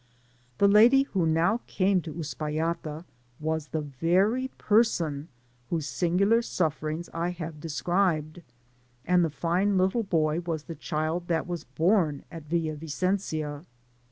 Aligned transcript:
The 0.57 0.67
lady 0.67 1.03
who 1.03 1.27
now 1.27 1.61
came 1.67 2.01
to 2.01 2.11
Uspallata 2.11 3.05
was 3.39 3.67
the 3.67 3.81
very 3.81 4.47
person 4.57 5.27
whose 5.69 5.87
singular 5.87 6.41
sufferings 6.41 7.07
I 7.13 7.29
have 7.29 7.59
de 7.59 7.69
scribed, 7.69 8.41
and 9.05 9.23
the 9.23 9.29
fine 9.29 9.77
little 9.77 10.01
boy 10.01 10.39
was 10.39 10.63
the 10.63 10.73
child 10.73 11.27
that 11.27 11.45
was 11.45 11.65
born 11.65 12.23
at 12.31 12.45
Villa 12.49 12.75
Vicencia. 12.75 13.63